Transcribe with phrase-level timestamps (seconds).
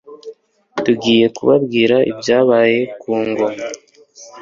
[0.83, 3.61] tugiye kubabwira ibyabaye ku ngoma.